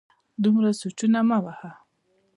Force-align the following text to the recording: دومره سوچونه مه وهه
دومره 0.43 0.69
سوچونه 0.81 1.19
مه 1.29 1.37
وهه 1.43 1.71